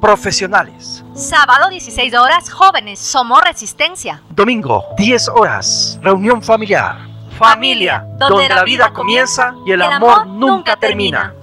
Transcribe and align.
profesionales. 0.00 1.04
Sábado 1.14 1.68
16 1.68 2.14
horas, 2.14 2.50
jóvenes, 2.50 2.98
somos 2.98 3.42
resistencia. 3.42 4.22
Domingo 4.30 4.84
10 4.96 5.28
horas, 5.28 5.98
reunión 6.02 6.42
familiar. 6.42 6.96
Familia, 7.38 8.04
donde, 8.18 8.48
la 8.48 8.64
vida 8.64 8.92
comienza 8.92 9.54
y 9.66 9.72
el, 9.72 9.82
amor, 9.82 10.26
nunca 10.26 10.76
termina. 10.76 11.34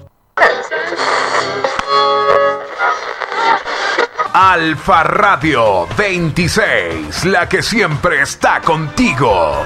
Alfa 4.34 5.02
Radio 5.02 5.88
26, 5.98 7.26
la 7.26 7.50
que 7.50 7.64
siempre 7.64 8.22
está 8.22 8.62
contigo. 8.62 9.66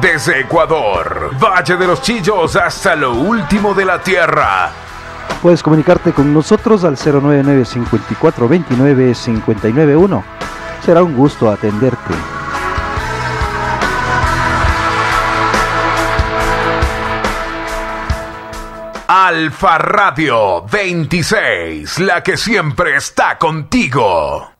Desde 0.00 0.40
Ecuador, 0.40 1.30
Valle 1.38 1.76
de 1.76 1.86
los 1.86 2.02
Chillos 2.02 2.56
hasta 2.56 2.96
lo 2.96 3.12
último 3.12 3.72
de 3.72 3.84
la 3.86 4.02
Tierra. 4.02 4.83
Puedes 5.42 5.62
comunicarte 5.62 6.12
con 6.12 6.32
nosotros 6.32 6.84
al 6.84 6.96
099 6.96 7.64
54 7.64 8.48
29 8.48 9.12
591. 9.12 10.24
Será 10.84 11.02
un 11.02 11.14
gusto 11.14 11.50
atenderte. 11.50 12.14
Alfa 19.06 19.78
Radio 19.78 20.64
26, 20.66 22.00
la 22.00 22.22
que 22.22 22.36
siempre 22.36 22.96
está 22.96 23.38
contigo. 23.38 24.50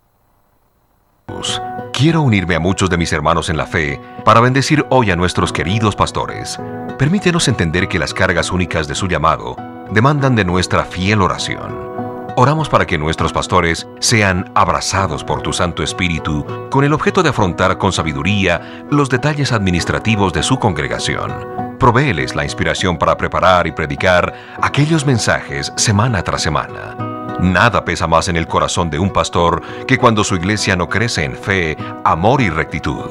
Quiero 1.92 2.22
unirme 2.22 2.54
a 2.54 2.60
muchos 2.60 2.90
de 2.90 2.96
mis 2.96 3.12
hermanos 3.12 3.48
en 3.48 3.56
la 3.56 3.66
fe 3.66 4.00
para 4.24 4.40
bendecir 4.40 4.84
hoy 4.90 5.10
a 5.10 5.16
nuestros 5.16 5.52
queridos 5.52 5.96
pastores. 5.96 6.58
Permítenos 6.98 7.48
entender 7.48 7.88
que 7.88 7.98
las 7.98 8.12
cargas 8.12 8.52
únicas 8.52 8.86
de 8.86 8.94
su 8.94 9.06
llamado 9.06 9.56
demandan 9.94 10.36
de 10.36 10.44
nuestra 10.44 10.84
fiel 10.84 11.22
oración. 11.22 11.94
Oramos 12.36 12.68
para 12.68 12.84
que 12.84 12.98
nuestros 12.98 13.32
pastores 13.32 13.86
sean 14.00 14.50
abrazados 14.54 15.24
por 15.24 15.40
tu 15.40 15.52
Santo 15.52 15.82
Espíritu 15.82 16.44
con 16.68 16.84
el 16.84 16.92
objeto 16.92 17.22
de 17.22 17.30
afrontar 17.30 17.78
con 17.78 17.92
sabiduría 17.92 18.84
los 18.90 19.08
detalles 19.08 19.52
administrativos 19.52 20.32
de 20.32 20.42
su 20.42 20.58
congregación 20.58 21.64
Provéeles 21.78 22.34
la 22.34 22.44
inspiración 22.44 22.96
para 22.96 23.16
preparar 23.16 23.66
y 23.66 23.72
predicar 23.72 24.32
aquellos 24.62 25.04
mensajes 25.04 25.72
semana 25.76 26.22
tras 26.22 26.42
semana. 26.42 26.96
Nada 27.40 27.84
pesa 27.84 28.06
más 28.06 28.28
en 28.28 28.36
el 28.36 28.46
corazón 28.46 28.88
de 28.88 28.98
un 28.98 29.10
pastor 29.10 29.60
que 29.86 29.98
cuando 29.98 30.24
su 30.24 30.36
iglesia 30.36 30.76
no 30.76 30.88
crece 30.88 31.24
en 31.24 31.36
fe, 31.36 31.76
amor 32.04 32.40
y 32.40 32.48
rectitud. 32.48 33.10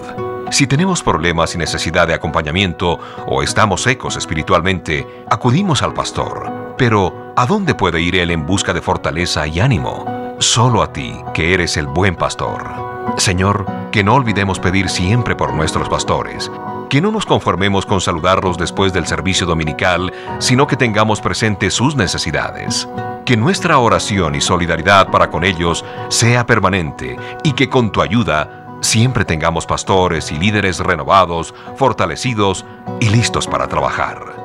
Si 0.54 0.68
tenemos 0.68 1.02
problemas 1.02 1.56
y 1.56 1.58
necesidad 1.58 2.08
de 2.08 2.14
acompañamiento 2.14 3.00
o 3.26 3.42
estamos 3.42 3.82
secos 3.82 4.18
espiritualmente, 4.18 5.08
acudimos 5.32 5.82
al 5.82 5.96
pastor. 5.96 6.76
Pero, 6.78 7.34
¿a 7.36 7.48
dónde 7.48 7.74
puede 7.74 8.00
ir 8.02 8.16
él 8.18 8.30
en 8.30 8.46
busca 8.46 8.72
de 8.72 8.80
fortaleza 8.80 9.48
y 9.48 9.60
ánimo? 9.60 10.36
Solo 10.38 10.84
a 10.84 10.94
ti, 10.94 11.16
que 11.34 11.56
eres 11.56 11.76
el 11.76 11.88
buen 11.88 12.16
pastor. 12.16 12.72
Señor, 13.18 13.66
que 13.92 14.04
no 14.04 14.14
olvidemos 14.14 14.60
pedir 14.60 14.90
siempre 14.90 15.36
por 15.36 15.56
nuestros 15.56 15.90
pastores 15.90 16.52
que 16.94 17.02
no 17.02 17.12
nos 17.12 17.26
conformemos 17.26 17.88
con 17.88 18.02
saludarlos 18.02 18.56
después 18.56 18.94
del 18.94 19.08
servicio 19.08 19.48
dominical, 19.48 20.14
sino 20.38 20.68
que 20.68 20.78
tengamos 20.78 21.22
presente 21.22 21.72
sus 21.72 21.96
necesidades. 21.96 22.88
Que 23.26 23.36
nuestra 23.36 23.80
oración 23.80 24.36
y 24.36 24.42
solidaridad 24.42 25.10
para 25.10 25.32
con 25.32 25.44
ellos 25.44 25.84
sea 26.10 26.46
permanente 26.46 27.18
y 27.44 27.54
que 27.54 27.68
con 27.68 27.92
tu 27.92 28.04
ayuda 28.04 28.63
siempre 28.84 29.26
tengamos 29.26 29.66
pastores 29.66 30.32
y 30.32 30.38
líderes 30.38 30.80
renovados, 30.80 31.54
fortalecidos 31.78 32.66
y 33.00 33.10
listos 33.10 33.48
para 33.48 33.68
trabajar. 33.68 34.36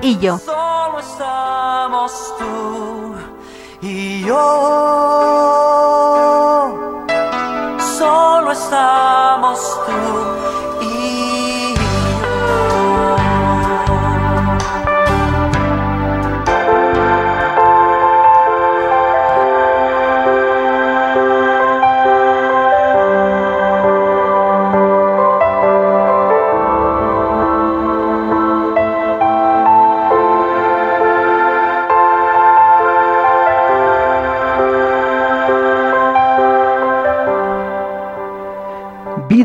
y 0.00 0.18
yo. 0.18 0.38
Solo 0.38 1.00
estamos 1.00 2.34
tú 2.38 3.14
y 3.82 4.24
yo. 4.24 4.36
Solo 7.98 8.52
estamos 8.52 9.80
tú 9.86 10.65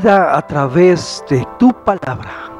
a 0.10 0.42
través 0.42 1.24
de 1.30 1.46
tu 1.60 1.72
palabra. 1.74 2.51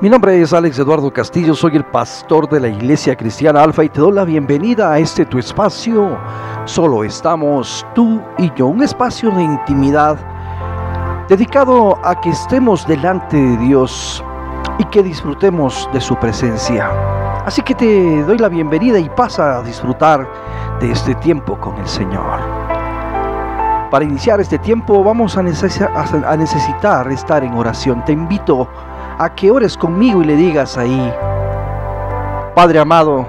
Mi 0.00 0.08
nombre 0.08 0.40
es 0.40 0.52
Alex 0.52 0.78
Eduardo 0.78 1.12
Castillo, 1.12 1.56
soy 1.56 1.74
el 1.74 1.84
pastor 1.84 2.48
de 2.48 2.60
la 2.60 2.68
Iglesia 2.68 3.16
Cristiana 3.16 3.64
Alfa 3.64 3.82
y 3.82 3.88
te 3.88 3.98
doy 3.98 4.12
la 4.12 4.22
bienvenida 4.22 4.92
a 4.92 5.00
este 5.00 5.26
tu 5.26 5.40
espacio. 5.40 6.16
Solo 6.66 7.02
estamos 7.02 7.84
tú 7.96 8.22
y 8.38 8.48
yo, 8.54 8.68
un 8.68 8.84
espacio 8.84 9.32
de 9.32 9.42
intimidad 9.42 10.16
dedicado 11.28 11.98
a 12.04 12.20
que 12.20 12.30
estemos 12.30 12.86
delante 12.86 13.36
de 13.36 13.56
Dios 13.56 14.22
y 14.78 14.84
que 14.84 15.02
disfrutemos 15.02 15.90
de 15.92 16.00
su 16.00 16.14
presencia. 16.14 16.92
Así 17.44 17.60
que 17.62 17.74
te 17.74 18.22
doy 18.22 18.38
la 18.38 18.48
bienvenida 18.48 19.00
y 19.00 19.08
pasa 19.08 19.58
a 19.58 19.62
disfrutar 19.64 20.28
de 20.78 20.92
este 20.92 21.16
tiempo 21.16 21.58
con 21.58 21.76
el 21.76 21.88
Señor. 21.88 22.68
Para 23.90 24.04
iniciar 24.04 24.38
este 24.38 24.58
tiempo 24.58 25.02
vamos 25.02 25.38
a, 25.38 25.42
necesitar 25.42 27.10
estar 27.10 27.42
en 27.42 27.54
oración. 27.54 28.04
Te 28.04 28.12
invito 28.12 28.68
a 28.86 28.87
que 29.34 29.50
ores 29.50 29.76
conmigo 29.76 30.22
y 30.22 30.26
le 30.26 30.36
digas 30.36 30.78
ahí, 30.78 31.12
Padre 32.54 32.78
amado, 32.78 33.26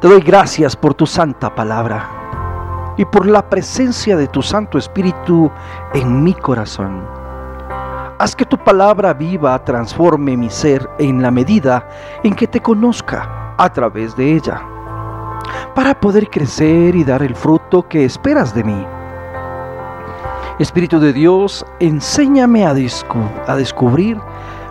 te 0.00 0.08
doy 0.08 0.20
gracias 0.20 0.76
por 0.76 0.94
tu 0.94 1.06
santa 1.06 1.54
palabra 1.54 2.94
y 2.96 3.04
por 3.04 3.26
la 3.26 3.48
presencia 3.48 4.16
de 4.16 4.26
tu 4.26 4.42
Santo 4.42 4.78
Espíritu 4.78 5.50
en 5.94 6.22
mi 6.22 6.34
corazón. 6.34 7.02
Haz 8.18 8.36
que 8.36 8.44
tu 8.44 8.58
palabra 8.58 9.12
viva 9.12 9.64
transforme 9.64 10.36
mi 10.36 10.50
ser 10.50 10.88
en 10.98 11.22
la 11.22 11.30
medida 11.30 11.88
en 12.22 12.34
que 12.34 12.46
te 12.46 12.60
conozca 12.60 13.54
a 13.56 13.72
través 13.72 14.14
de 14.16 14.34
ella, 14.34 14.62
para 15.74 15.98
poder 15.98 16.28
crecer 16.30 16.94
y 16.94 17.04
dar 17.04 17.22
el 17.22 17.34
fruto 17.34 17.88
que 17.88 18.04
esperas 18.04 18.54
de 18.54 18.64
mí. 18.64 18.86
Espíritu 20.60 21.00
de 21.00 21.12
Dios, 21.12 21.66
enséñame 21.80 22.64
a, 22.64 22.74
descubrir 22.74 24.20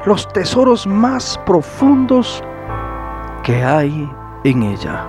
los 0.06 0.28
tesoros 0.30 0.88
más 0.88 1.38
profundos 1.46 2.42
que 3.44 3.62
hay 3.62 4.10
en 4.46 4.64
ella. 4.64 5.06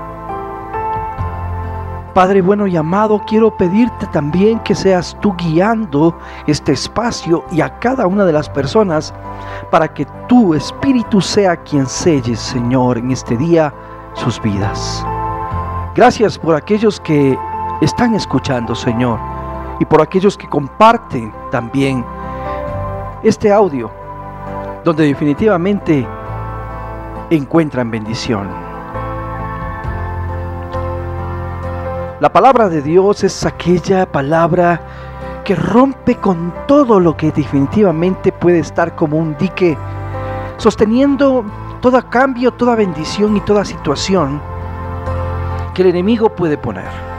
Padre 2.13 2.43
bueno 2.43 2.67
y 2.67 2.77
amado, 2.77 3.21
quiero 3.27 3.57
pedirte 3.57 4.07
también 4.09 4.59
que 4.61 4.75
seas 4.75 5.17
tú 5.21 5.35
guiando 5.37 6.17
este 6.49 6.73
espacio 6.73 7.45
y 7.53 7.61
a 7.61 7.79
cada 7.79 8.09
una 8.09 8.25
de 8.25 8.33
las 8.33 8.49
personas 8.49 9.15
para 9.71 9.93
que 9.93 10.07
tu 10.29 10.55
Espíritu 10.55 11.21
sea 11.21 11.57
quien 11.57 11.87
selle, 11.87 12.35
Señor, 12.35 12.99
en 12.99 13.13
este 13.13 13.37
día 13.37 13.73
sus 14.15 14.43
vidas. 14.43 15.05
Gracias 15.95 16.37
por 16.37 16.57
aquellos 16.57 16.99
que 17.01 17.39
están 17.81 18.15
escuchando, 18.15 18.75
Señor, 18.75 19.21
y 19.81 19.85
por 19.85 20.01
aquellos 20.01 20.37
que 20.37 20.49
comparten 20.49 21.33
también 21.51 22.05
este 23.23 23.53
audio, 23.53 23.91
donde 24.85 25.05
definitivamente 25.05 26.07
encuentran 27.31 27.91
bendición. 27.91 28.49
La 32.21 32.33
palabra 32.33 32.69
de 32.69 32.81
Dios 32.81 33.25
es 33.25 33.45
aquella 33.45 34.07
palabra 34.11 34.81
que 35.45 35.55
rompe 35.55 36.17
con 36.17 36.55
todo 36.67 36.99
lo 36.99 37.17
que 37.17 37.31
definitivamente 37.33 38.33
puede 38.33 38.61
estar 38.61 38.95
como 38.95 39.19
un 39.19 39.37
dique, 39.37 39.77
sosteniendo 40.57 41.45
todo 41.83 42.09
cambio, 42.09 42.51
toda 42.53 42.77
bendición 42.77 43.37
y 43.37 43.41
toda 43.41 43.65
situación 43.65 44.41
que 45.75 45.83
el 45.83 45.89
enemigo 45.89 46.31
puede 46.31 46.57
poner. 46.57 47.14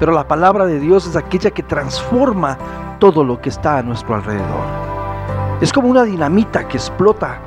Pero 0.00 0.12
la 0.12 0.26
palabra 0.26 0.64
de 0.64 0.80
Dios 0.80 1.06
es 1.06 1.14
aquella 1.14 1.50
que 1.50 1.62
transforma 1.62 2.56
todo 2.98 3.22
lo 3.22 3.40
que 3.40 3.50
está 3.50 3.78
a 3.78 3.82
nuestro 3.82 4.14
alrededor. 4.14 4.64
Es 5.60 5.72
como 5.72 5.88
una 5.88 6.04
dinamita 6.04 6.66
que 6.66 6.78
explota 6.78 7.38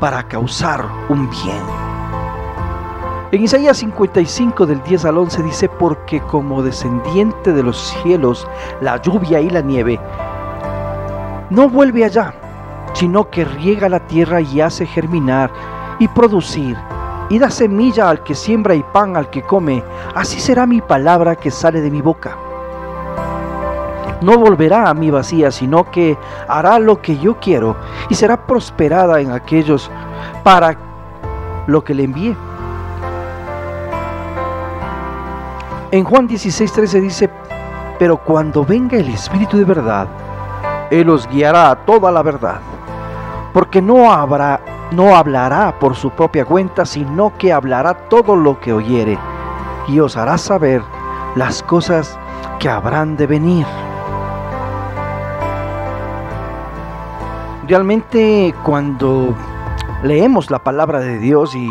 para 0.00 0.22
causar 0.24 0.84
un 1.10 1.28
bien. 1.28 1.62
En 3.30 3.42
Isaías 3.42 3.76
55 3.76 4.66
del 4.66 4.82
10 4.82 5.04
al 5.04 5.18
11 5.18 5.42
dice, 5.42 5.68
porque 5.68 6.20
como 6.20 6.62
descendiente 6.62 7.52
de 7.52 7.62
los 7.62 7.78
cielos, 8.02 8.48
la 8.80 9.00
lluvia 9.00 9.40
y 9.40 9.50
la 9.50 9.60
nieve, 9.60 10.00
no 11.50 11.68
vuelve 11.68 12.06
allá, 12.06 12.34
sino 12.94 13.28
que 13.28 13.44
riega 13.44 13.88
la 13.90 14.00
tierra 14.00 14.40
y 14.40 14.62
hace 14.62 14.86
germinar 14.86 15.50
y 15.98 16.08
producir, 16.08 16.76
y 17.32 17.38
da 17.38 17.50
semilla 17.50 18.10
al 18.10 18.22
que 18.22 18.34
siembra 18.34 18.74
y 18.74 18.82
pan 18.82 19.16
al 19.16 19.30
que 19.30 19.40
come, 19.40 19.82
así 20.14 20.38
será 20.38 20.66
mi 20.66 20.82
palabra 20.82 21.34
que 21.34 21.50
sale 21.50 21.80
de 21.80 21.90
mi 21.90 22.02
boca. 22.02 22.36
No 24.20 24.36
volverá 24.36 24.90
a 24.90 24.92
mí 24.92 25.10
vacía, 25.10 25.50
sino 25.50 25.90
que 25.90 26.18
hará 26.46 26.78
lo 26.78 27.00
que 27.00 27.16
yo 27.16 27.40
quiero 27.40 27.74
y 28.10 28.14
será 28.14 28.36
prosperada 28.36 29.18
en 29.22 29.32
aquellos 29.32 29.90
para 30.44 30.76
lo 31.66 31.82
que 31.82 31.94
le 31.94 32.04
envié. 32.04 32.36
En 35.90 36.04
Juan 36.04 36.28
16:13 36.28 37.00
dice, 37.00 37.30
pero 37.98 38.18
cuando 38.18 38.62
venga 38.62 38.98
el 38.98 39.08
Espíritu 39.08 39.56
de 39.56 39.64
verdad, 39.64 40.06
Él 40.90 41.08
os 41.08 41.26
guiará 41.26 41.70
a 41.70 41.76
toda 41.76 42.12
la 42.12 42.22
verdad, 42.22 42.60
porque 43.54 43.80
no 43.80 44.12
habrá, 44.12 44.60
no 44.92 45.16
hablará 45.16 45.78
por 45.78 45.96
su 45.96 46.10
propia 46.10 46.44
cuenta, 46.44 46.84
sino 46.84 47.32
que 47.38 47.52
hablará 47.52 48.08
todo 48.08 48.36
lo 48.36 48.60
que 48.60 48.72
oyere, 48.72 49.18
y 49.88 50.00
os 50.00 50.16
hará 50.16 50.38
saber 50.38 50.82
las 51.34 51.62
cosas 51.62 52.18
que 52.58 52.68
habrán 52.68 53.16
de 53.16 53.26
venir. 53.26 53.66
Realmente 57.66 58.54
cuando 58.64 59.34
leemos 60.02 60.50
la 60.50 60.58
palabra 60.58 61.00
de 61.00 61.18
Dios 61.18 61.54
y 61.54 61.68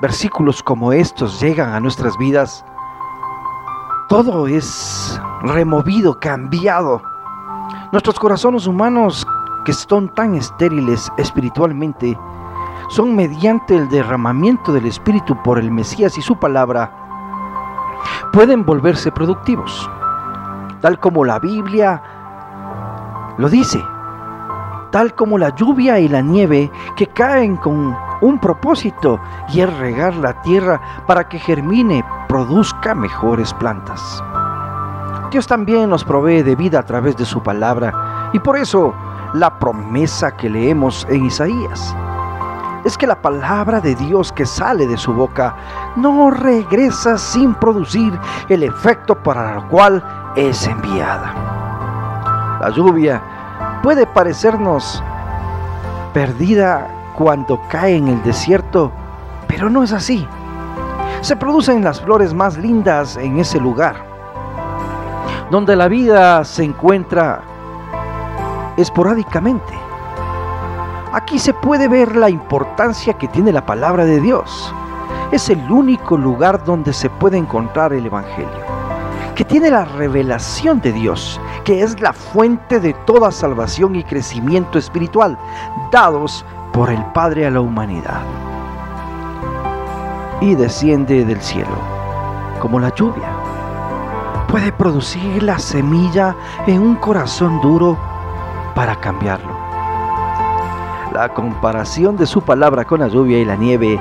versículos 0.00 0.62
como 0.62 0.92
estos 0.92 1.40
llegan 1.40 1.72
a 1.72 1.80
nuestras 1.80 2.16
vidas, 2.18 2.64
todo 4.08 4.46
es 4.46 5.20
removido, 5.42 6.18
cambiado. 6.18 7.02
Nuestros 7.92 8.18
corazones 8.18 8.66
humanos, 8.66 9.26
que 9.64 9.72
son 9.72 10.08
tan 10.14 10.34
estériles 10.34 11.10
espiritualmente, 11.16 12.18
son 12.88 13.16
mediante 13.16 13.74
el 13.74 13.88
derramamiento 13.88 14.72
del 14.72 14.86
Espíritu 14.86 15.36
por 15.42 15.58
el 15.58 15.70
Mesías 15.70 16.16
y 16.18 16.22
su 16.22 16.36
palabra, 16.36 16.90
pueden 18.32 18.64
volverse 18.64 19.10
productivos, 19.10 19.90
tal 20.80 21.00
como 21.00 21.24
la 21.24 21.38
Biblia 21.38 22.02
lo 23.38 23.48
dice, 23.48 23.82
tal 24.90 25.14
como 25.14 25.38
la 25.38 25.54
lluvia 25.54 25.98
y 25.98 26.08
la 26.08 26.20
nieve 26.20 26.70
que 26.96 27.08
caen 27.08 27.56
con 27.56 27.96
un 28.20 28.38
propósito 28.38 29.20
y 29.52 29.60
es 29.60 29.78
regar 29.78 30.14
la 30.14 30.40
tierra 30.42 30.80
para 31.06 31.28
que 31.28 31.38
germine, 31.38 32.04
produzca 32.28 32.94
mejores 32.94 33.52
plantas. 33.54 34.22
Dios 35.30 35.46
también 35.46 35.90
nos 35.90 36.04
provee 36.04 36.42
de 36.42 36.54
vida 36.54 36.78
a 36.78 36.84
través 36.84 37.16
de 37.16 37.24
su 37.24 37.42
palabra 37.42 38.30
y 38.32 38.38
por 38.38 38.56
eso 38.56 38.94
la 39.34 39.58
promesa 39.58 40.36
que 40.36 40.48
leemos 40.48 41.06
en 41.10 41.26
Isaías 41.26 41.94
es 42.86 42.96
que 42.96 43.06
la 43.08 43.20
palabra 43.20 43.80
de 43.80 43.96
Dios 43.96 44.30
que 44.30 44.46
sale 44.46 44.86
de 44.86 44.96
su 44.96 45.12
boca 45.12 45.56
no 45.96 46.30
regresa 46.30 47.18
sin 47.18 47.52
producir 47.56 48.16
el 48.48 48.62
efecto 48.62 49.20
para 49.24 49.56
el 49.56 49.64
cual 49.64 50.32
es 50.36 50.68
enviada. 50.68 51.34
La 52.60 52.70
lluvia 52.70 53.20
puede 53.82 54.06
parecernos 54.06 55.02
perdida 56.14 56.86
cuando 57.16 57.60
cae 57.68 57.96
en 57.96 58.06
el 58.06 58.22
desierto, 58.22 58.92
pero 59.48 59.68
no 59.68 59.82
es 59.82 59.92
así. 59.92 60.24
Se 61.22 61.34
producen 61.34 61.82
las 61.82 62.00
flores 62.00 62.32
más 62.34 62.56
lindas 62.56 63.16
en 63.16 63.40
ese 63.40 63.58
lugar, 63.58 63.96
donde 65.50 65.74
la 65.74 65.88
vida 65.88 66.44
se 66.44 66.62
encuentra 66.62 67.42
esporádicamente. 68.76 69.85
Aquí 71.16 71.38
se 71.38 71.54
puede 71.54 71.88
ver 71.88 72.14
la 72.14 72.28
importancia 72.28 73.14
que 73.14 73.26
tiene 73.26 73.50
la 73.50 73.64
palabra 73.64 74.04
de 74.04 74.20
Dios. 74.20 74.70
Es 75.32 75.48
el 75.48 75.72
único 75.72 76.18
lugar 76.18 76.62
donde 76.62 76.92
se 76.92 77.08
puede 77.08 77.38
encontrar 77.38 77.94
el 77.94 78.04
Evangelio, 78.04 78.50
que 79.34 79.42
tiene 79.42 79.70
la 79.70 79.86
revelación 79.86 80.78
de 80.82 80.92
Dios, 80.92 81.40
que 81.64 81.82
es 81.82 81.98
la 82.02 82.12
fuente 82.12 82.80
de 82.80 82.92
toda 83.06 83.32
salvación 83.32 83.96
y 83.96 84.04
crecimiento 84.04 84.78
espiritual, 84.78 85.38
dados 85.90 86.44
por 86.74 86.90
el 86.90 87.02
Padre 87.14 87.46
a 87.46 87.50
la 87.50 87.62
humanidad. 87.62 88.20
Y 90.42 90.54
desciende 90.54 91.24
del 91.24 91.40
cielo, 91.40 91.78
como 92.60 92.78
la 92.78 92.94
lluvia. 92.94 93.30
Puede 94.48 94.70
producir 94.70 95.42
la 95.42 95.58
semilla 95.58 96.36
en 96.66 96.82
un 96.82 96.96
corazón 96.96 97.62
duro 97.62 97.96
para 98.74 99.00
cambiarlo. 99.00 99.55
La 101.16 101.30
comparación 101.30 102.18
de 102.18 102.26
su 102.26 102.42
palabra 102.42 102.84
con 102.84 103.00
la 103.00 103.08
lluvia 103.08 103.38
y 103.38 103.46
la 103.46 103.56
nieve 103.56 103.98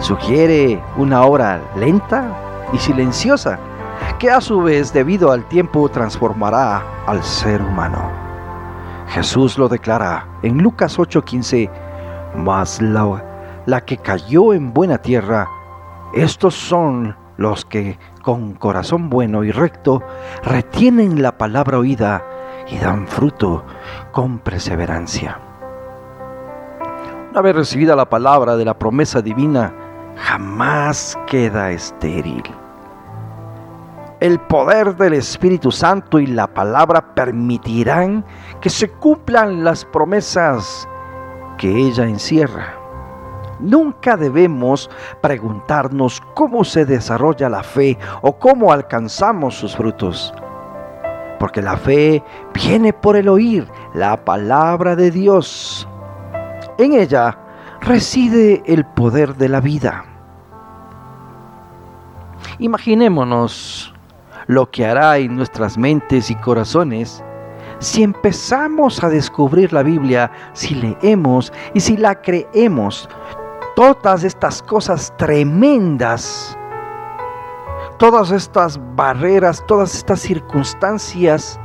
sugiere 0.00 0.82
una 0.96 1.22
obra 1.22 1.62
lenta 1.76 2.36
y 2.72 2.78
silenciosa 2.78 3.56
que 4.18 4.32
a 4.32 4.40
su 4.40 4.60
vez 4.60 4.92
debido 4.92 5.30
al 5.30 5.44
tiempo 5.44 5.88
transformará 5.88 6.82
al 7.06 7.22
ser 7.22 7.62
humano. 7.62 8.02
Jesús 9.10 9.58
lo 9.58 9.68
declara 9.68 10.26
en 10.42 10.60
Lucas 10.60 10.98
8:15 10.98 11.70
mas 12.34 12.82
la, 12.82 13.62
la 13.66 13.84
que 13.84 13.98
cayó 13.98 14.52
en 14.52 14.74
buena 14.74 14.98
tierra, 14.98 15.48
estos 16.14 16.56
son 16.56 17.14
los 17.36 17.64
que 17.64 17.96
con 18.22 18.54
corazón 18.54 19.08
bueno 19.08 19.44
y 19.44 19.52
recto 19.52 20.02
retienen 20.42 21.22
la 21.22 21.38
palabra 21.38 21.78
oída 21.78 22.24
y 22.68 22.76
dan 22.78 23.06
fruto 23.06 23.64
con 24.10 24.40
perseverancia. 24.40 25.38
Una 27.30 27.42
vez 27.42 27.54
recibida 27.54 27.94
la 27.94 28.10
palabra 28.10 28.56
de 28.56 28.64
la 28.64 28.76
promesa 28.76 29.22
divina, 29.22 29.72
jamás 30.16 31.16
queda 31.28 31.70
estéril. 31.70 32.42
El 34.18 34.40
poder 34.40 34.96
del 34.96 35.12
Espíritu 35.12 35.70
Santo 35.70 36.18
y 36.18 36.26
la 36.26 36.48
palabra 36.48 37.14
permitirán 37.14 38.24
que 38.60 38.68
se 38.68 38.90
cumplan 38.90 39.62
las 39.62 39.84
promesas 39.84 40.88
que 41.56 41.70
ella 41.70 42.02
encierra. 42.02 42.74
Nunca 43.60 44.16
debemos 44.16 44.90
preguntarnos 45.20 46.20
cómo 46.34 46.64
se 46.64 46.84
desarrolla 46.84 47.48
la 47.48 47.62
fe 47.62 47.96
o 48.22 48.40
cómo 48.40 48.72
alcanzamos 48.72 49.54
sus 49.54 49.76
frutos. 49.76 50.34
Porque 51.38 51.62
la 51.62 51.76
fe 51.76 52.24
viene 52.52 52.92
por 52.92 53.14
el 53.14 53.28
oír 53.28 53.68
la 53.94 54.24
palabra 54.24 54.96
de 54.96 55.12
Dios. 55.12 55.86
En 56.80 56.94
ella 56.94 57.36
reside 57.82 58.62
el 58.64 58.86
poder 58.86 59.36
de 59.36 59.50
la 59.50 59.60
vida. 59.60 60.02
Imaginémonos 62.58 63.92
lo 64.46 64.70
que 64.70 64.86
hará 64.86 65.18
en 65.18 65.36
nuestras 65.36 65.76
mentes 65.76 66.30
y 66.30 66.34
corazones 66.36 67.22
si 67.80 68.02
empezamos 68.02 69.04
a 69.04 69.10
descubrir 69.10 69.74
la 69.74 69.82
Biblia, 69.82 70.30
si 70.54 70.74
leemos 70.74 71.52
y 71.74 71.80
si 71.80 71.98
la 71.98 72.14
creemos, 72.14 73.10
todas 73.76 74.24
estas 74.24 74.62
cosas 74.62 75.12
tremendas, 75.18 76.56
todas 77.98 78.30
estas 78.30 78.80
barreras, 78.96 79.62
todas 79.66 79.94
estas 79.94 80.20
circunstancias 80.20 81.60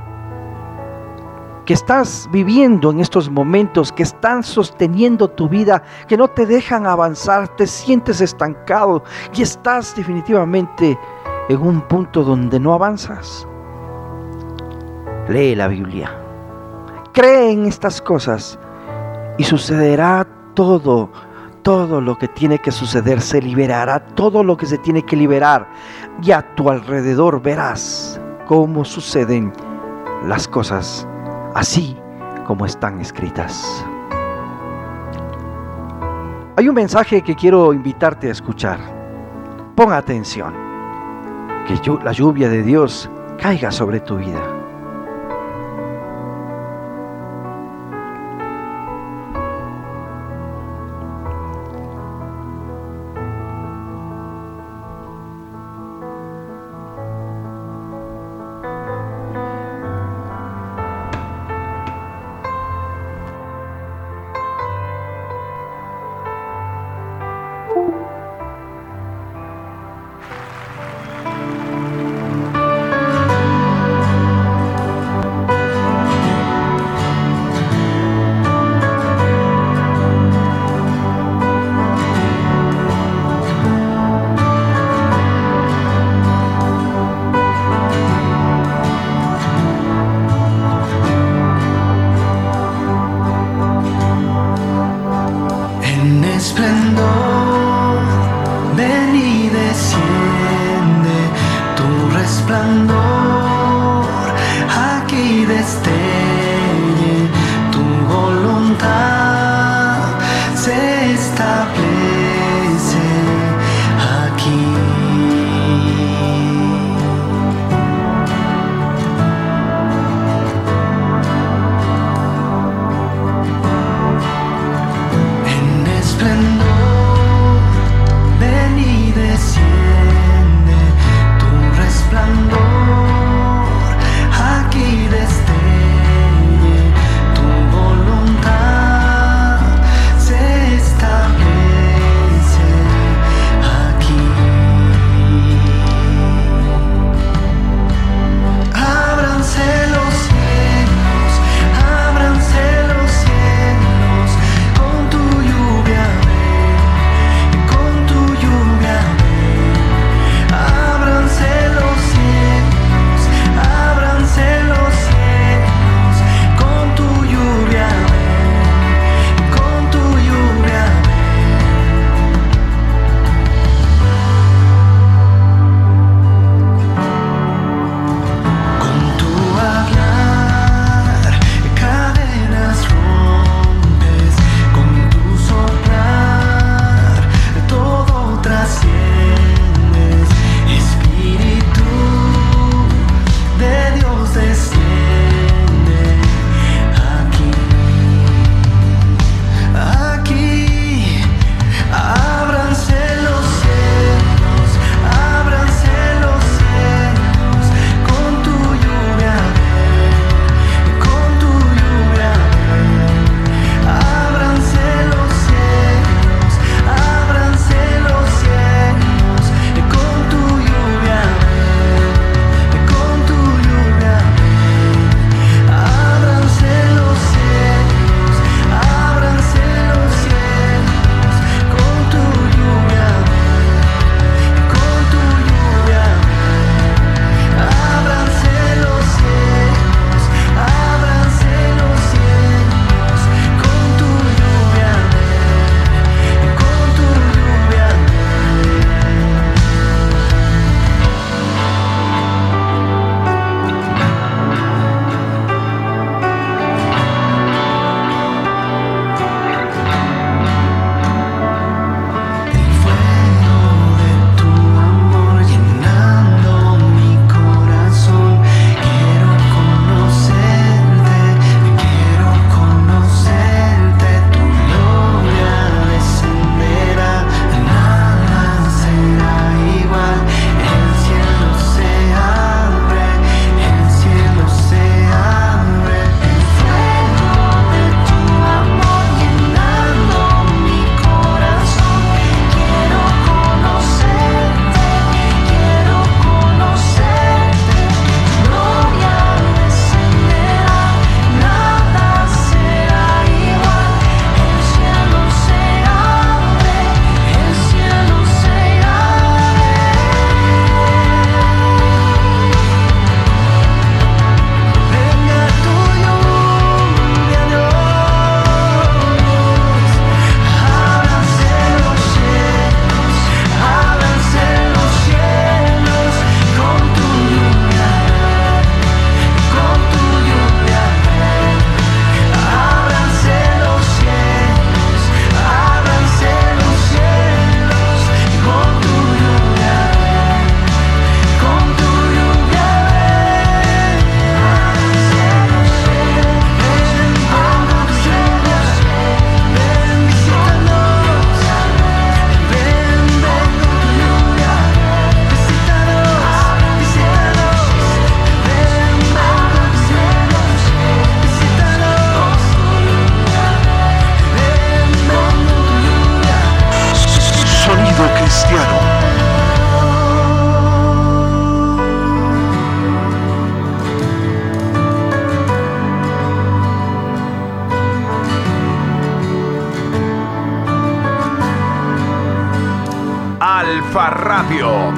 que 1.65 1.73
estás 1.73 2.29
viviendo 2.31 2.91
en 2.91 2.99
estos 2.99 3.29
momentos, 3.29 3.91
que 3.91 4.03
están 4.03 4.43
sosteniendo 4.43 5.27
tu 5.27 5.49
vida, 5.49 5.81
que 6.07 6.15
no 6.15 6.27
te 6.27 6.45
dejan 6.45 6.85
avanzar, 6.85 7.47
te 7.49 7.65
sientes 7.65 8.21
estancado 8.21 9.03
y 9.35 9.41
estás 9.41 9.95
definitivamente 9.95 10.97
en 11.49 11.61
un 11.61 11.81
punto 11.81 12.23
donde 12.23 12.59
no 12.59 12.73
avanzas. 12.73 13.47
Lee 15.27 15.55
la 15.55 15.67
Biblia. 15.67 16.15
Cree 17.13 17.51
en 17.51 17.65
estas 17.65 17.99
cosas 17.99 18.59
y 19.37 19.43
sucederá 19.43 20.27
todo, 20.53 21.09
todo 21.63 21.99
lo 21.99 22.15
que 22.17 22.27
tiene 22.27 22.59
que 22.59 22.71
suceder. 22.71 23.21
Se 23.21 23.41
liberará 23.41 23.99
todo 23.99 24.43
lo 24.43 24.55
que 24.55 24.67
se 24.67 24.77
tiene 24.77 25.03
que 25.03 25.15
liberar. 25.15 25.67
Y 26.21 26.31
a 26.31 26.43
tu 26.55 26.69
alrededor 26.69 27.41
verás 27.41 28.21
cómo 28.45 28.85
suceden 28.85 29.51
las 30.27 30.47
cosas 30.47 31.07
así 31.55 31.97
como 32.45 32.65
están 32.65 32.99
escritas. 33.01 33.83
Hay 36.57 36.69
un 36.69 36.75
mensaje 36.75 37.21
que 37.21 37.35
quiero 37.35 37.73
invitarte 37.73 38.27
a 38.27 38.31
escuchar. 38.31 38.79
Pon 39.75 39.91
atención. 39.91 40.53
Que 41.67 41.73
la 42.03 42.11
lluvia 42.11 42.49
de 42.49 42.61
Dios 42.61 43.09
caiga 43.39 43.71
sobre 43.71 43.99
tu 43.99 44.17
vida. 44.17 44.54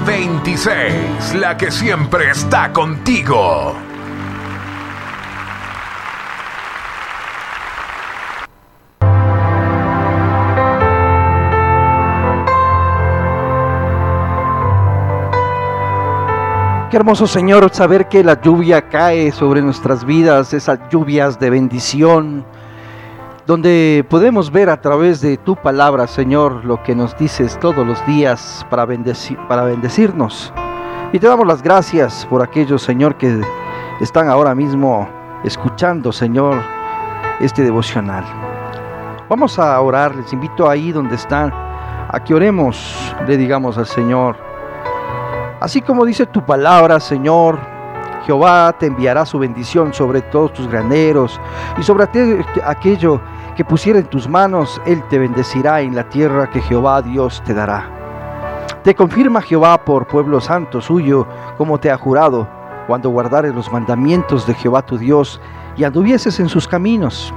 26, 0.08 1.36
la 1.36 1.58
que 1.58 1.70
siempre 1.70 2.30
está 2.32 2.72
contigo. 2.72 3.76
Qué 16.90 16.96
hermoso 16.96 17.28
Señor 17.28 17.70
saber 17.74 18.08
que 18.08 18.24
la 18.24 18.40
lluvia 18.42 18.88
cae 18.88 19.34
sobre 19.34 19.62
nuestras 19.62 20.06
vidas, 20.06 20.54
esas 20.54 20.80
lluvias 20.90 21.38
de 21.38 21.50
bendición, 21.50 22.46
donde 23.48 24.06
podemos 24.10 24.52
ver 24.52 24.70
a 24.70 24.82
través 24.82 25.22
de 25.22 25.38
tu 25.38 25.56
palabra, 25.56 26.06
Señor, 26.06 26.66
lo 26.66 26.84
que 26.84 26.94
nos 26.94 27.18
dices 27.18 27.58
todos 27.60 27.88
los 27.88 28.06
días 28.06 28.68
para, 28.70 28.86
bendecir, 28.86 29.40
para 29.48 29.64
bendecirnos. 29.64 30.54
Y 31.14 31.20
te 31.20 31.28
damos 31.28 31.48
las 31.48 31.64
gracias 31.64 32.28
por 32.30 32.44
aquellos, 32.44 32.82
Señor, 32.84 33.16
que 33.16 33.42
están 34.02 34.28
ahora 34.28 34.54
mismo 34.54 35.10
escuchando, 35.46 36.12
Señor, 36.12 36.62
este 37.40 37.64
devocional. 37.64 38.26
Vamos 39.30 39.58
a 39.58 39.80
orar, 39.80 40.14
les 40.14 40.34
invito 40.34 40.70
ahí 40.70 40.92
donde 40.92 41.16
están, 41.16 41.54
a 41.54 42.22
que 42.24 42.34
oremos, 42.34 43.16
le 43.26 43.38
digamos 43.38 43.78
al 43.78 43.86
Señor, 43.86 44.36
Así 45.60 45.82
como 45.82 46.06
dice 46.06 46.28
tu 46.28 46.46
palabra, 46.46 47.00
Señor, 47.00 47.58
Jehová 48.28 48.76
te 48.78 48.86
enviará 48.86 49.26
su 49.26 49.40
bendición 49.40 49.92
sobre 49.92 50.22
todos 50.22 50.54
tus 50.54 50.68
graneros 50.68 51.40
y 51.80 51.84
sobre 51.84 52.08
aquello 52.64 53.20
que 53.58 53.66
pusiera 53.66 53.98
en 53.98 54.06
tus 54.06 54.30
manos, 54.30 54.80
Él 54.86 55.04
te 55.10 55.18
bendecirá 55.18 55.82
en 55.82 55.96
la 55.96 56.08
tierra 56.08 56.48
que 56.48 56.62
Jehová 56.62 57.02
Dios 57.02 57.42
te 57.44 57.56
dará. 57.56 57.90
Te 58.84 58.94
confirma 58.94 59.42
Jehová 59.42 59.84
por 59.84 60.06
pueblo 60.06 60.40
santo 60.40 60.80
suyo, 60.80 61.28
como 61.58 61.80
te 61.80 61.90
ha 61.90 61.98
jurado, 61.98 62.48
cuando 62.86 63.10
guardares 63.10 63.56
los 63.56 63.72
mandamientos 63.72 64.46
de 64.46 64.54
Jehová 64.54 64.86
tu 64.86 65.00
Dios 65.00 65.42
y 65.76 65.84
anduvieses 65.84 66.40
en 66.40 66.50
sus 66.50 66.68
caminos. 66.68 67.34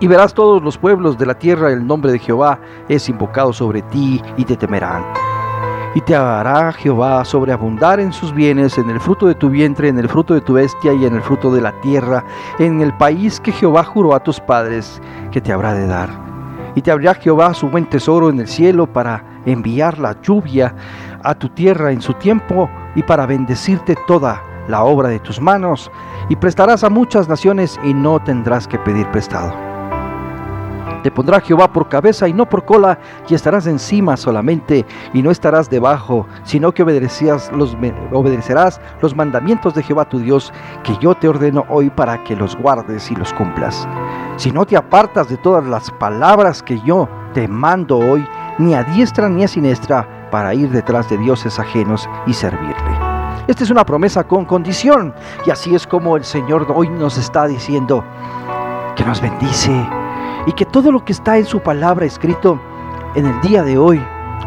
Y 0.00 0.08
verás 0.08 0.34
todos 0.34 0.60
los 0.60 0.76
pueblos 0.76 1.16
de 1.16 1.26
la 1.26 1.34
tierra 1.34 1.70
el 1.70 1.86
nombre 1.86 2.10
de 2.10 2.18
Jehová 2.18 2.58
es 2.88 3.08
invocado 3.08 3.52
sobre 3.52 3.82
ti 3.82 4.20
y 4.36 4.44
te 4.44 4.56
temerán. 4.56 5.04
Y 5.96 6.02
te 6.02 6.14
hará 6.14 6.74
Jehová 6.74 7.24
sobreabundar 7.24 8.00
en 8.00 8.12
sus 8.12 8.34
bienes, 8.34 8.76
en 8.76 8.90
el 8.90 9.00
fruto 9.00 9.28
de 9.28 9.34
tu 9.34 9.48
vientre, 9.48 9.88
en 9.88 9.98
el 9.98 10.10
fruto 10.10 10.34
de 10.34 10.42
tu 10.42 10.52
bestia 10.52 10.92
y 10.92 11.06
en 11.06 11.14
el 11.14 11.22
fruto 11.22 11.50
de 11.50 11.62
la 11.62 11.72
tierra, 11.80 12.22
en 12.58 12.82
el 12.82 12.92
país 12.98 13.40
que 13.40 13.50
Jehová 13.50 13.82
juró 13.82 14.14
a 14.14 14.22
tus 14.22 14.38
padres 14.38 15.00
que 15.32 15.40
te 15.40 15.54
habrá 15.54 15.72
de 15.72 15.86
dar. 15.86 16.10
Y 16.74 16.82
te 16.82 16.90
abrirá 16.90 17.14
Jehová 17.14 17.54
su 17.54 17.70
buen 17.70 17.86
tesoro 17.86 18.28
en 18.28 18.40
el 18.40 18.46
cielo 18.46 18.86
para 18.86 19.24
enviar 19.46 19.98
la 19.98 20.20
lluvia 20.20 20.74
a 21.22 21.34
tu 21.34 21.48
tierra 21.48 21.90
en 21.90 22.02
su 22.02 22.12
tiempo 22.12 22.68
y 22.94 23.02
para 23.02 23.24
bendecirte 23.24 23.96
toda 24.06 24.42
la 24.68 24.84
obra 24.84 25.08
de 25.08 25.20
tus 25.20 25.40
manos. 25.40 25.90
Y 26.28 26.36
prestarás 26.36 26.84
a 26.84 26.90
muchas 26.90 27.26
naciones 27.26 27.80
y 27.82 27.94
no 27.94 28.22
tendrás 28.22 28.68
que 28.68 28.78
pedir 28.78 29.06
prestado. 29.12 29.65
Te 31.06 31.12
pondrá 31.12 31.40
Jehová 31.40 31.72
por 31.72 31.88
cabeza 31.88 32.26
y 32.26 32.32
no 32.32 32.48
por 32.48 32.64
cola, 32.64 32.98
y 33.28 33.34
estarás 33.36 33.68
encima 33.68 34.16
solamente, 34.16 34.84
y 35.14 35.22
no 35.22 35.30
estarás 35.30 35.70
debajo, 35.70 36.26
sino 36.42 36.72
que 36.72 36.82
obedecerás 36.82 37.52
los, 37.52 37.76
obedecerás 38.10 38.80
los 39.00 39.14
mandamientos 39.14 39.72
de 39.74 39.84
Jehová 39.84 40.08
tu 40.08 40.18
Dios, 40.18 40.52
que 40.82 40.96
yo 40.96 41.14
te 41.14 41.28
ordeno 41.28 41.64
hoy 41.68 41.90
para 41.90 42.24
que 42.24 42.34
los 42.34 42.56
guardes 42.56 43.08
y 43.12 43.14
los 43.14 43.32
cumplas. 43.34 43.86
Si 44.36 44.50
no 44.50 44.66
te 44.66 44.76
apartas 44.76 45.28
de 45.28 45.36
todas 45.36 45.64
las 45.64 45.92
palabras 45.92 46.60
que 46.60 46.80
yo 46.80 47.08
te 47.34 47.46
mando 47.46 47.98
hoy, 47.98 48.26
ni 48.58 48.74
a 48.74 48.82
diestra 48.82 49.28
ni 49.28 49.44
a 49.44 49.48
siniestra, 49.48 50.28
para 50.32 50.54
ir 50.54 50.70
detrás 50.70 51.08
de 51.08 51.18
dioses 51.18 51.60
ajenos 51.60 52.10
y 52.26 52.32
servirle. 52.32 52.98
Esta 53.46 53.62
es 53.62 53.70
una 53.70 53.86
promesa 53.86 54.24
con 54.24 54.44
condición, 54.44 55.14
y 55.46 55.52
así 55.52 55.72
es 55.72 55.86
como 55.86 56.16
el 56.16 56.24
Señor 56.24 56.66
hoy 56.74 56.88
nos 56.88 57.16
está 57.16 57.46
diciendo 57.46 58.02
que 58.96 59.04
nos 59.04 59.20
bendice 59.20 59.86
y 60.46 60.52
que 60.52 60.64
todo 60.64 60.92
lo 60.92 61.04
que 61.04 61.12
está 61.12 61.36
en 61.36 61.44
su 61.44 61.60
palabra 61.60 62.06
escrito 62.06 62.58
en 63.14 63.26
el 63.26 63.40
día 63.40 63.62
de 63.62 63.76
hoy, 63.76 64.00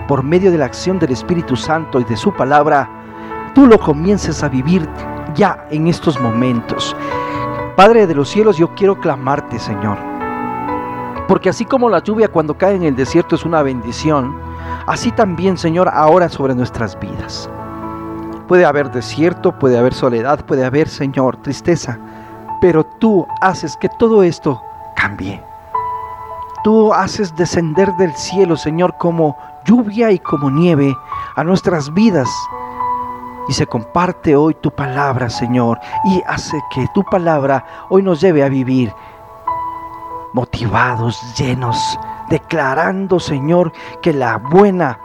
por 0.08 0.24
medio 0.24 0.52
de 0.52 0.58
la 0.58 0.66
acción 0.66 0.98
del 0.98 1.12
Espíritu 1.12 1.56
Santo 1.56 2.00
y 2.00 2.04
de 2.06 2.16
su 2.16 2.34
palabra, 2.34 2.90
tú 3.54 3.68
lo 3.68 3.78
comiences 3.80 4.42
a 4.44 4.50
vivir 4.50 4.88
ya 5.36 5.68
en 5.70 5.88
estos 5.88 6.20
momentos. 6.20 6.96
Padre 7.76 8.08
de 8.08 8.16
los 8.16 8.30
cielos, 8.30 8.58
yo 8.58 8.74
quiero 8.76 9.00
clamarte, 9.00 9.60
Señor. 9.60 9.98
Porque 11.28 11.50
así 11.50 11.66
como 11.66 11.90
la 11.90 12.00
lluvia 12.00 12.28
cuando 12.28 12.58
cae 12.58 12.76
en 12.76 12.84
el 12.84 12.96
desierto 12.96 13.36
es 13.36 13.46
una 13.46 13.62
bendición, 13.62 14.36
así 14.88 15.12
también, 15.12 15.58
Señor, 15.58 15.90
ahora 15.94 16.30
sobre 16.30 16.56
nuestras 16.56 17.00
vidas. 17.00 17.50
Puede 18.48 18.66
haber 18.66 18.90
desierto, 18.90 19.58
puede 19.58 19.78
haber 19.78 19.94
soledad, 19.94 20.44
puede 20.46 20.66
haber, 20.66 20.88
Señor, 20.88 21.38
tristeza, 21.38 22.00
pero 22.62 22.84
tú 22.84 23.28
haces 23.42 23.78
que 23.78 23.90
todo 23.90 24.24
esto 24.24 24.62
cambie. 24.96 25.49
Tú 26.64 26.94
haces 26.94 27.36
descender 27.36 27.94
del 27.94 28.14
cielo, 28.16 28.58
Señor, 28.58 28.96
como 28.98 29.38
lluvia 29.66 30.12
y 30.12 30.20
como 30.20 30.50
nieve 30.52 30.94
a 31.36 31.44
nuestras 31.44 31.94
vidas. 31.94 32.30
Y 33.48 33.54
se 33.54 33.66
comparte 33.66 34.36
hoy 34.36 34.54
tu 34.56 34.70
palabra, 34.70 35.30
Señor, 35.30 35.80
y 36.06 36.22
hace 36.28 36.60
que 36.74 36.86
tu 36.94 37.04
palabra 37.04 37.66
hoy 37.90 38.04
nos 38.04 38.22
lleve 38.22 38.44
a 38.44 38.50
vivir 38.50 38.94
motivados, 40.34 41.20
llenos, 41.38 42.00
declarando, 42.30 43.20
Señor, 43.20 43.72
que 44.02 44.14
la 44.14 44.38
buena 44.38 45.00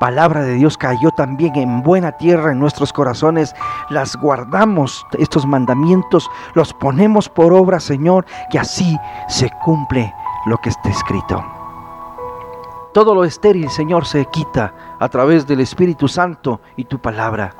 palabra 0.00 0.42
de 0.42 0.54
Dios 0.54 0.76
cayó 0.76 1.10
también 1.10 1.54
en 1.56 1.82
buena 1.82 2.12
tierra 2.12 2.52
en 2.52 2.58
nuestros 2.58 2.92
corazones. 2.92 3.54
Las 3.90 4.16
guardamos, 4.16 5.06
estos 5.18 5.46
mandamientos, 5.46 6.28
los 6.54 6.72
ponemos 6.72 7.28
por 7.28 7.52
obra, 7.52 7.80
Señor, 7.80 8.26
que 8.50 8.58
así 8.58 8.98
se 9.28 9.50
cumple 9.64 10.12
lo 10.46 10.58
que 10.58 10.70
está 10.70 10.88
escrito. 10.88 11.44
Todo 12.94 13.14
lo 13.14 13.24
estéril, 13.24 13.68
Señor, 13.68 14.06
se 14.06 14.24
quita 14.26 14.96
a 14.98 15.08
través 15.10 15.46
del 15.46 15.60
Espíritu 15.60 16.08
Santo 16.08 16.62
y 16.76 16.84
tu 16.84 16.98
palabra. 16.98 17.54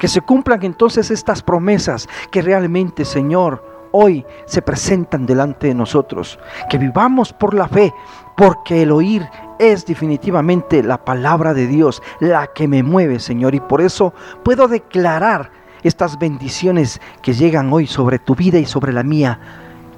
Que 0.00 0.08
se 0.08 0.20
cumplan 0.20 0.64
entonces 0.64 1.12
estas 1.12 1.42
promesas 1.42 2.08
que 2.30 2.42
realmente, 2.42 3.04
Señor, 3.04 3.88
hoy 3.92 4.26
se 4.46 4.62
presentan 4.62 5.26
delante 5.26 5.68
de 5.68 5.74
nosotros. 5.74 6.40
Que 6.68 6.76
vivamos 6.76 7.32
por 7.32 7.54
la 7.54 7.68
fe, 7.68 7.94
porque 8.36 8.82
el 8.82 8.90
oír 8.90 9.28
es 9.60 9.86
definitivamente 9.86 10.82
la 10.82 11.04
palabra 11.04 11.54
de 11.54 11.68
Dios, 11.68 12.02
la 12.18 12.48
que 12.48 12.66
me 12.66 12.82
mueve, 12.82 13.20
Señor. 13.20 13.54
Y 13.54 13.60
por 13.60 13.80
eso 13.80 14.12
puedo 14.42 14.66
declarar 14.66 15.52
estas 15.84 16.18
bendiciones 16.18 17.00
que 17.22 17.32
llegan 17.32 17.72
hoy 17.72 17.86
sobre 17.86 18.18
tu 18.18 18.34
vida 18.34 18.58
y 18.58 18.66
sobre 18.66 18.92
la 18.92 19.02
mía 19.02 19.38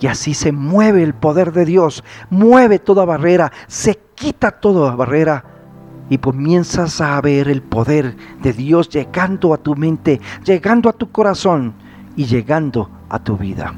y 0.02 0.08
así 0.08 0.34
se 0.34 0.50
mueve 0.50 1.04
el 1.04 1.14
poder 1.14 1.52
de 1.52 1.64
Dios, 1.64 2.02
mueve 2.28 2.80
toda 2.80 3.04
barrera, 3.04 3.52
se 3.68 4.00
quita 4.16 4.50
toda 4.50 4.96
barrera 4.96 5.44
y 6.10 6.18
comienzas 6.18 7.00
a 7.00 7.20
ver 7.20 7.48
el 7.48 7.62
poder 7.62 8.16
de 8.42 8.52
Dios 8.52 8.88
llegando 8.88 9.54
a 9.54 9.58
tu 9.58 9.76
mente, 9.76 10.20
llegando 10.44 10.88
a 10.88 10.92
tu 10.92 11.12
corazón 11.12 11.74
y 12.16 12.24
llegando 12.24 12.90
a 13.08 13.20
tu 13.20 13.36
vida. 13.36 13.74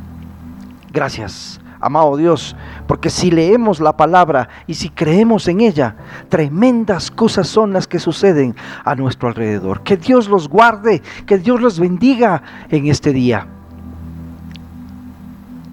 Gracias, 0.91 1.61
amado 1.79 2.17
Dios, 2.17 2.57
porque 2.87 3.11
si 3.11 3.31
leemos 3.31 3.79
la 3.79 3.95
palabra 3.95 4.49
y 4.67 4.75
si 4.75 4.89
creemos 4.89 5.47
en 5.47 5.61
ella, 5.61 5.95
tremendas 6.31 7.11
cosas 7.11 7.49
son 7.49 7.75
las 7.75 7.87
que 7.87 7.99
suceden 7.99 8.57
a 8.83 8.95
nuestro 8.95 9.29
alrededor. 9.29 9.83
Que 9.83 9.99
Dios 9.99 10.31
los 10.31 10.49
guarde, 10.49 11.03
que 11.27 11.37
Dios 11.37 11.61
los 11.61 11.79
bendiga 11.79 12.43
en 12.71 12.87
este 12.87 13.13
día 13.13 13.47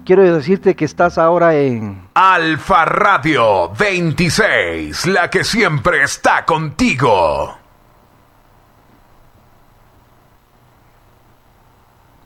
quiero 0.04 0.34
decirte 0.34 0.74
que 0.74 0.84
estás 0.84 1.18
ahora 1.18 1.54
en 1.54 2.08
Alfa 2.14 2.84
Radio 2.84 3.70
26, 3.70 5.06
la 5.06 5.30
que 5.30 5.44
siempre 5.44 6.02
está 6.02 6.44
contigo. 6.44 7.61